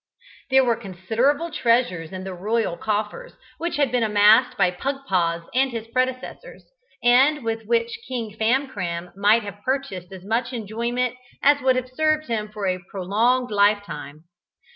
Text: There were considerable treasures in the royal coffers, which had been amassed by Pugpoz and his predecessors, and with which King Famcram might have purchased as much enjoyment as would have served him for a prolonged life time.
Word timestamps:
There 0.49 0.65
were 0.65 0.77
considerable 0.77 1.51
treasures 1.51 2.11
in 2.11 2.23
the 2.23 2.33
royal 2.33 2.75
coffers, 2.75 3.33
which 3.59 3.75
had 3.75 3.91
been 3.91 4.01
amassed 4.01 4.57
by 4.57 4.71
Pugpoz 4.71 5.43
and 5.53 5.69
his 5.69 5.85
predecessors, 5.89 6.63
and 7.03 7.43
with 7.43 7.67
which 7.67 7.99
King 8.07 8.35
Famcram 8.35 9.15
might 9.15 9.43
have 9.43 9.61
purchased 9.63 10.11
as 10.11 10.25
much 10.25 10.53
enjoyment 10.53 11.17
as 11.43 11.61
would 11.61 11.75
have 11.75 11.91
served 11.91 12.25
him 12.25 12.49
for 12.49 12.65
a 12.65 12.81
prolonged 12.91 13.51
life 13.51 13.83
time. 13.83 14.23